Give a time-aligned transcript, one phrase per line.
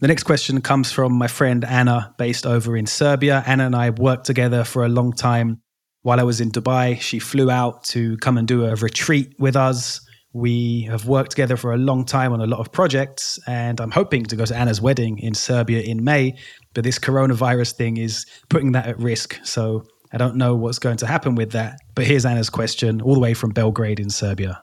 [0.00, 3.42] The next question comes from my friend Anna, based over in Serbia.
[3.44, 5.60] Anna and I worked together for a long time.
[6.02, 9.56] While I was in Dubai, she flew out to come and do a retreat with
[9.56, 10.00] us.
[10.32, 13.90] We have worked together for a long time on a lot of projects, and I'm
[13.90, 16.36] hoping to go to Anna's wedding in Serbia in May.
[16.74, 19.40] But this coronavirus thing is putting that at risk.
[19.42, 21.80] So I don't know what's going to happen with that.
[21.96, 24.62] But here's Anna's question, all the way from Belgrade in Serbia.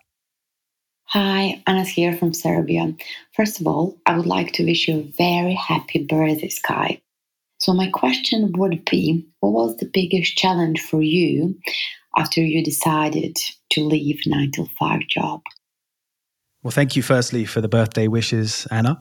[1.08, 2.94] Hi, Anna's here from Serbia.
[3.36, 7.02] First of all, I would like to wish you a very happy birthday, Sky.
[7.60, 11.58] So, my question would be what was the biggest challenge for you
[12.18, 13.38] after you decided
[13.72, 15.42] to leave 9 to 5 job?
[16.64, 19.00] Well, thank you firstly for the birthday wishes, Anna.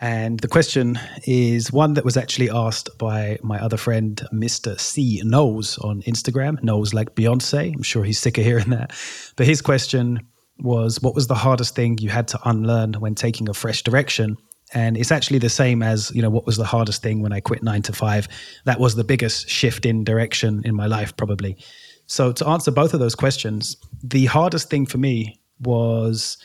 [0.00, 4.78] And the question is one that was actually asked by my other friend, Mr.
[4.78, 5.20] C.
[5.24, 6.62] Knowles on Instagram.
[6.62, 7.74] Knowles like Beyonce.
[7.74, 8.92] I'm sure he's sick of hearing that.
[9.36, 10.20] But his question
[10.58, 14.36] was what was the hardest thing you had to unlearn when taking a fresh direction?
[14.74, 17.40] And it's actually the same as, you know, what was the hardest thing when I
[17.40, 18.26] quit nine to five?
[18.64, 21.58] That was the biggest shift in direction in my life, probably.
[22.06, 26.36] So, to answer both of those questions, the hardest thing for me was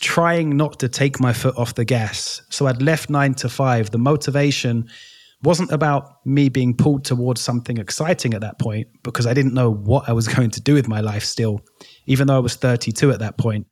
[0.00, 2.42] trying not to take my foot off the gas.
[2.50, 3.90] So, I'd left nine to five.
[3.90, 4.88] The motivation
[5.42, 9.70] wasn't about me being pulled towards something exciting at that point because I didn't know
[9.70, 11.60] what I was going to do with my life still,
[12.06, 13.66] even though I was 32 at that point.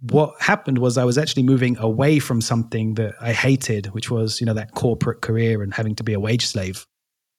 [0.00, 4.40] What happened was I was actually moving away from something that I hated, which was,
[4.40, 6.86] you know, that corporate career and having to be a wage slave.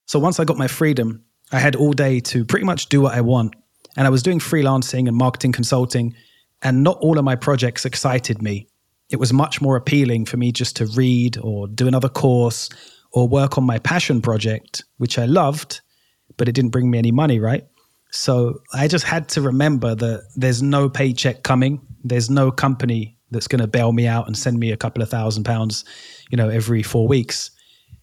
[0.08, 3.14] So once I got my freedom, I had all day to pretty much do what
[3.14, 3.56] I want.
[3.96, 6.16] And I was doing freelancing and marketing consulting,
[6.62, 8.68] and not all of my projects excited me.
[9.10, 12.70] It was much more appealing for me just to read or do another course
[13.18, 15.82] or work on my passion project, which I loved,
[16.38, 17.66] but it didn't bring me any money, right?
[18.12, 21.82] So I just had to remember that there's no paycheck coming.
[22.04, 25.10] There's no company that's going to bail me out and send me a couple of
[25.10, 25.84] thousand pounds,
[26.30, 27.50] you know, every four weeks.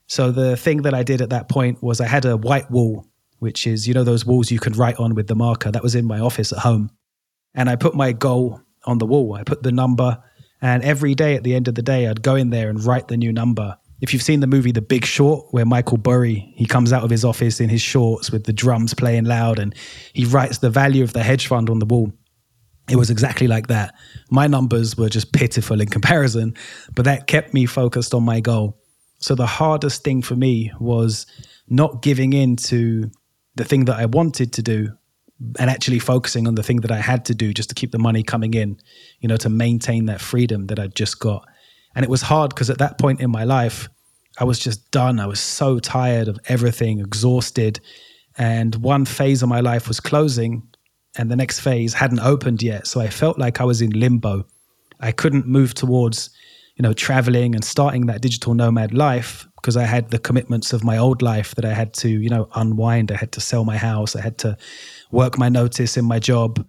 [0.09, 3.07] So the thing that I did at that point was I had a white wall,
[3.39, 5.71] which is, you know, those walls you can write on with the marker.
[5.71, 6.91] That was in my office at home.
[7.55, 9.35] And I put my goal on the wall.
[9.35, 10.23] I put the number.
[10.61, 13.09] And every day at the end of the day, I'd go in there and write
[13.09, 16.67] the new number if you've seen the movie The Big Short, where Michael Burry he
[16.67, 19.75] comes out of his office in his shorts with the drums playing loud, and
[20.13, 22.13] he writes the value of the hedge fund on the wall.
[22.91, 23.95] It was exactly like that.
[24.31, 26.53] My numbers were just pitiful in comparison,
[26.95, 28.79] but that kept me focused on my goal.
[29.21, 31.27] So the hardest thing for me was
[31.67, 33.11] not giving in to
[33.55, 34.93] the thing that I wanted to do
[35.59, 37.99] and actually focusing on the thing that I had to do just to keep the
[37.99, 38.79] money coming in,
[39.21, 41.49] you know, to maintain that freedom that I'd just got.
[41.95, 43.89] And it was hard because at that point in my life,
[44.39, 45.21] I was just done.
[45.21, 47.81] I was so tired of everything, exhausted.
[48.37, 50.63] And one phase of my life was closing,
[51.17, 52.87] and the next phase hadn't opened yet.
[52.87, 54.45] So I felt like I was in limbo.
[55.01, 56.31] I couldn't move towards,
[56.77, 60.85] you know, traveling and starting that digital nomad life because I had the commitments of
[60.85, 63.13] my old life that I had to, you know, unwind.
[63.13, 64.17] I had to sell my house.
[64.17, 64.57] I had to
[65.11, 66.67] work my notice in my job.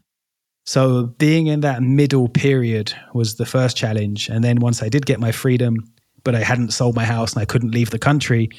[0.66, 4.30] So being in that middle period was the first challenge.
[4.30, 5.78] And then once I did get my freedom,
[6.26, 8.50] but I hadn't sold my house and I couldn't leave the country,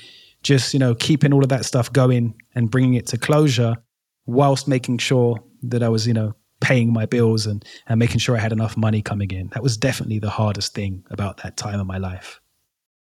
[0.42, 3.76] just, you know, keeping all of that stuff going and bringing it to closure
[4.24, 8.36] whilst making sure that I was, you know, paying my bills and, and making sure
[8.36, 9.48] I had enough money coming in.
[9.48, 12.40] That was definitely the hardest thing about that time of my life.